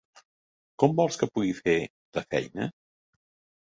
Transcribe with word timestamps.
Com 0.85 0.95
vols 1.01 1.21
que 1.23 1.31
pugui 1.37 1.55
fer 1.61 1.79
la 2.21 2.29
feina? 2.35 2.71